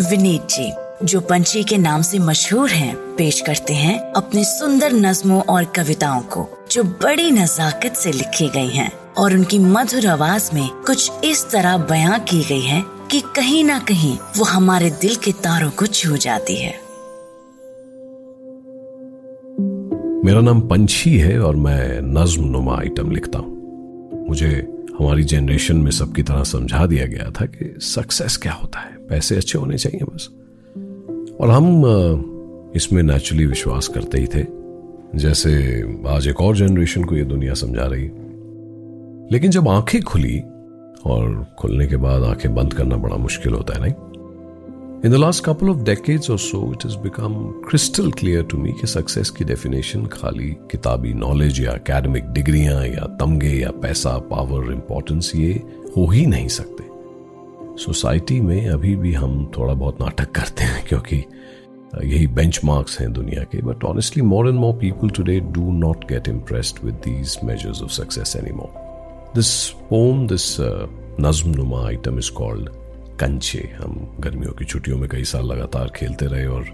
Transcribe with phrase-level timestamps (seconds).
[0.00, 0.72] विनीत जी
[1.06, 6.20] जो पंछी के नाम से मशहूर हैं, पेश करते हैं अपनी सुंदर नज्मों और कविताओं
[6.22, 11.50] को जो बड़ी नजाकत से लिखी गई हैं और उनकी मधुर आवाज़ में कुछ इस
[11.50, 15.86] तरह बयां की गई है कि कहीं ना कहीं वो हमारे दिल के तारों को
[15.86, 16.74] छू जाती है।
[20.24, 24.50] मेरा नाम पंछी है और मैं नज्म नुमा आइटम लिखता हूँ। मुझे
[24.98, 29.36] हमारी जनरेशन में सबकी तरह समझा दिया गया था कि सक्सेस क्या होता है। पैसे
[29.36, 30.28] अच्छे होने चाहिए बस।
[31.40, 31.82] और हम
[32.76, 34.46] इसमें नेचुरली विश्वास करते ही थे।
[35.14, 38.10] जैसे आज एक और जनरेशन को ये दुनिया समझा रही।
[39.32, 40.40] लेकिन जब आँखें खुली,
[41.04, 43.94] और खुलने के बाद आँखें बंद करना बड़ा मुश्किल होता है, नहीं?
[45.04, 47.34] In the last couple of decades और so it is become
[47.68, 53.16] crystal clear to me कि सक्सेस की डेफिनेशन खाली किताबी नॉलेज या एकेडमिक डिग्रियाँ या
[53.20, 55.62] तमगे या पैसा पावर इंपॉर्टेंस ये
[55.96, 56.83] हो ही नहीं सकते।
[57.78, 61.24] सोसाइटी में अभी भी हम थोड़ा बहुत नाटक करते हैं, क्योंकि
[62.04, 66.28] यही बेंचमार्क्स हैं दुनिया के but honestly more and more people today do not get
[66.28, 70.56] impressed with these measures of success any more this poem this
[71.20, 72.68] नज्म नुमा आइटम इज़ कॉल्ड
[73.20, 76.64] कंचे हम गर्मियों की छुट्टियों में कई साल लगातार खेलते रहे और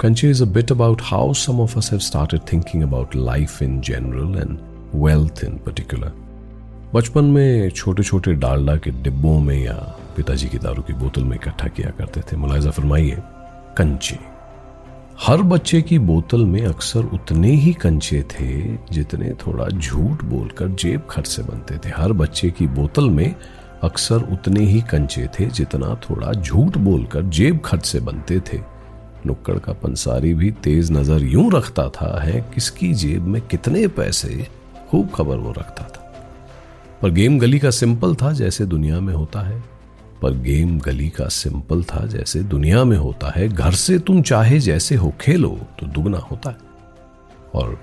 [0.00, 3.80] कंचे is a bit about how some of us have started thinking about life in
[3.80, 4.58] general and
[4.94, 6.12] wealth in particular
[6.94, 11.36] बचपन में छोटे छोटे डालडा के डिब्बों में या पिताजी की दारू की बोतल में
[11.36, 13.16] इकट्ठा किया करते थे। मुलायजा फरमाइए,
[13.76, 14.18] कंचे।
[15.20, 18.48] हर बच्चे की बोतल में अक्सर उतने ही कंचे थे
[18.92, 23.34] जितने थोड़ा झूठ बोलकर जेब खर्च से बनते थे। हर बच्चे की बोतल में
[23.82, 28.60] अक्सर उतने ही कंचे थे जितना थोड़ा झूठ बोलकर जेब खर्च से बनते थे।
[29.26, 34.46] नुक्कड़ का पंसारी भी तेज नज़र यूँ रखता था, है किसकी जेब में कितने पैसे,
[34.90, 36.04] खूब खबर वो रखता था।
[37.02, 39.77] पर गेम गली का सिंपल था जैसे दुनिया में होता है।
[40.22, 44.60] पर गेम गली का सिंपल था जैसे दुनिया में होता है। घर से तुम चाहे
[44.60, 46.56] जैसे हो खेलो तो दुगना होता है।
[47.54, 47.80] और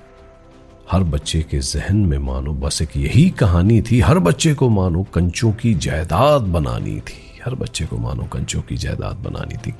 [0.91, 5.03] हर बच्चे के जहन में मानो बस एक यही कहानी थी, हर बच्चे को मानो
[5.03, 9.73] कंचों की जायदाद बनानी थी। हर बच्चे को मानो कंचों की जायदाद बनानी थी।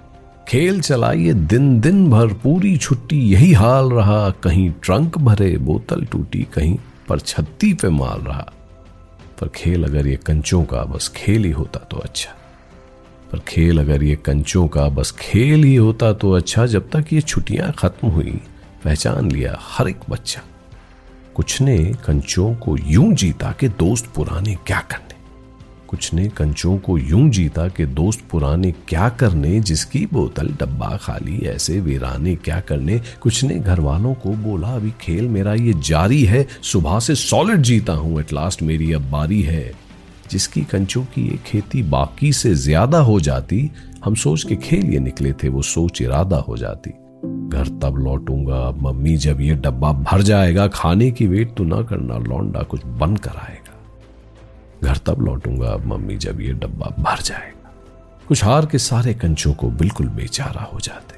[0.47, 6.47] खेल चलाइए दिन दिन भर, पूरी छुट्टी यही हाल रहा, कहीं ट्रंक भरे, बोतल टूटी,
[6.53, 6.77] कहीं
[7.09, 8.51] पर छत्ती पे माल रहा।
[9.41, 12.31] पर खेल अगर ये कंचों का बस खेल ही होता तो अच्छा।
[13.31, 17.21] पर खेल अगर ये कंचों का बस खेल ही होता तो अच्छा जब तक ये
[17.21, 18.39] छुट्टियाँ खत्म हुई।
[18.83, 20.41] पहचान लिया हर एक बच्चा।
[21.35, 25.15] कुछ ने कंचों को यूँ जीता कि दोस्त पुराने क्या करने?
[25.87, 29.59] कुछ ने कंचों को यूँ जीता कि दोस्त पुराने क्या करने?
[29.59, 33.01] जिसकी बोतल डब्बा खाली, ऐसे वीराने क्या करने?
[33.21, 37.61] कुछ ने घर वालों को बोला, अभी खेल मेरा ये जारी है, सुबह से सॉलिड
[37.61, 39.84] जीता हूँ, एट लास्ट मेरी अब बारी है।
[40.31, 43.71] जिसकी कंचों की ये खेती बाकी से ज़्यादा हो जाती,
[44.05, 46.89] हम सोच के खेल ये निकले थे, वो सोच इरादा हो जाती।
[47.49, 52.17] घर तब लौटूँगा, मम्मी जब ये डब्बा भर जाएगा, खाने की वेट तो ना करना,
[52.17, 53.73] लौंडा कुछ बन कर आएगा।
[54.83, 57.73] घर तब लौटूँगा, मम्मी जब ये डब्बा भर जाएगा।
[58.27, 61.15] कुछ हार के सारे कंचों को बिल्कुल बेचारा हो जाते।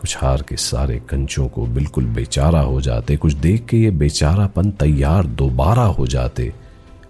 [0.00, 4.70] कुछ हार के सारे कंचों को बिल्कुल बेचारा हो जाते। कुछ देख के ये बेचारापन
[4.70, 6.52] तैयार दोबारा हो जाते।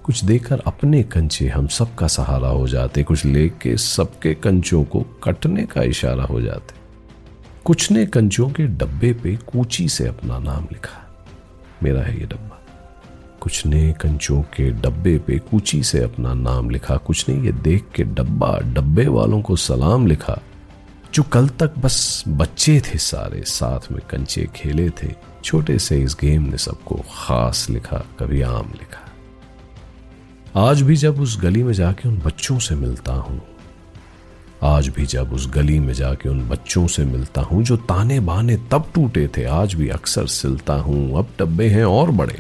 [0.05, 5.67] कुछ देकर अपने कंचे हम सबका सहारा हो जाते, कुछ लेके सबके कंचों को कटने
[5.67, 6.75] का इशारा हो जाते।
[7.65, 11.25] कुछ ने कंचों के डब्बे पे कूची से अपना नाम लिखा।
[11.83, 12.61] मेरा है ये डब्बा।
[13.41, 17.85] कुछ ने कंचों के डब्बे पे कूची से अपना नाम लिखा। कुछ ने ये देख
[17.95, 20.39] के डब्बा, डब्बे वालों को सलाम लिखा।
[21.15, 26.17] जो कल तक बस बच्चे थे सारे, साथ में कंचे खेले थे। छोटे से इस
[26.21, 29.10] गेम ने सबको खास लिखा, कभी आम लिखा।
[30.57, 33.41] आज भी जब उस गली में जाके उन बच्चों से मिलता हूँ,
[34.63, 38.57] आज भी जब उस गली में जाके उन बच्चों से मिलता हूँ, जो ताने बाने
[38.73, 42.39] तब टूटे थे, आज भी अक्सर सिलता हूँ। अब डब्बे हैं और बड़े,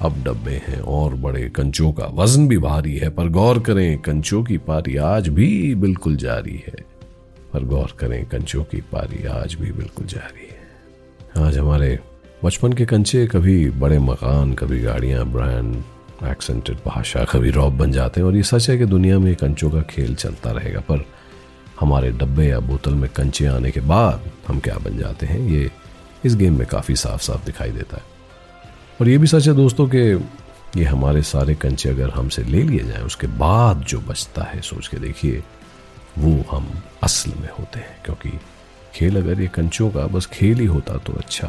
[0.00, 4.42] अब डब्बे हैं और बड़े। कंचों का वज़न भी भारी है, पर गौर करें, कंचों
[4.44, 6.84] की पारी आज भी बिल्कुल जारी है।
[7.52, 11.98] पर गौर करें, कंचों की पारी आज भी बिल्कुल जारी है। आज हमारे
[12.44, 15.82] बचपन के कंचे कभी बड़े मकान, कभी गाड़ियाँ, ब्रांड
[16.24, 19.70] एक्सेंटेड भाषा कभी रॉब बन जाते हैं और ये सच है कि दुनिया में कंचों
[19.70, 21.04] का खेल चलता रहेगा, पर
[21.80, 25.70] हमारे डब्बे या बोतल में कंचे आने के बाद हम क्या बन जाते हैं, ये
[26.24, 28.02] इस गेम में काफ़ी साफ़ साफ़ दिखाई देता है।
[29.00, 29.98] और ये भी सच है दोस्तों कि
[30.76, 34.88] ये हमारे सारे कंचे अगर हमसे ले लिए जाएँ, उसके बाद जो बचता है, सोच
[34.88, 35.42] के देखिए,
[36.18, 36.68] वो हम
[37.02, 38.38] असल में होते हैं, क्योंकि
[38.94, 41.48] खेल अगर ये कंचों का बस खेल ही होता तो अच्छा।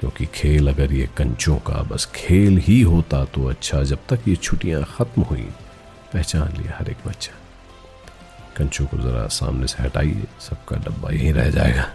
[0.00, 4.36] क्योंकि खेल अगर ये कंचों का बस खेल ही होता तो अच्छा जब तक ये
[4.36, 5.48] छुट्टियाँ खत्म हुई।
[6.12, 7.32] पहचान लिया हर एक बच्चा।
[8.56, 11.90] कंचों को जरा सामने से हटाइए, सबका डब्बा यहीं रह जाएगा।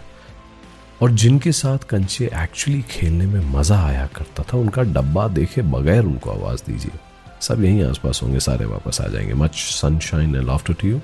[1.02, 6.04] और जिनके साथ कंचे एक्चुअली खेलने में मज़ा आया करता था, उनका डब्बा देखे बगैर
[6.04, 6.92] उनको आवाज़ दीजिए।
[7.40, 11.00] सब यहीं आसपास होंगे, सारे वापस आ जाएँगे। Much sunshine and love to you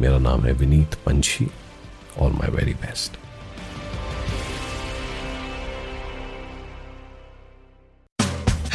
[0.00, 1.48] मेरा नाम है विनीत पंछी,
[2.18, 3.25] और माई वेरी बेस्ट